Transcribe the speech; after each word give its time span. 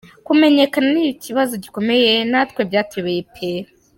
Kumenyekana 0.27 0.87
ni 0.93 1.03
ikibazo 1.13 1.53
gikomeye 1.63 2.11
natwe 2.31 2.61
byatuyobeye 2.69 3.21
pe. 3.33 3.49